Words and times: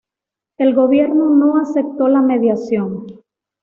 El 0.57 0.73
Gobierno 0.73 1.29
no 1.29 1.57
aceptó 1.57 2.07
la 2.07 2.23
mediación. 2.23 3.05